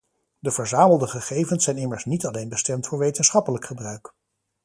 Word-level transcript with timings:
De 0.39 0.51
verzamelde 0.51 1.07
gegevens 1.07 1.63
zijn 1.63 1.77
immers 1.77 2.05
niet 2.05 2.25
alleen 2.25 2.49
bestemd 2.49 2.87
voor 2.87 2.97
wetenschappelijk 2.99 3.65
gebruik. 3.65 4.13